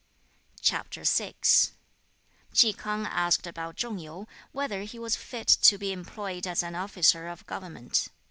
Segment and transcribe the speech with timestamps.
[0.67, 6.73] Chi K'ang asked about Chung yu, whether he was fit to be employed as an
[6.73, 8.07] officer of government.